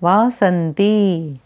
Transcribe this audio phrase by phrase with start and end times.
[0.00, 1.43] 瓦森蒂。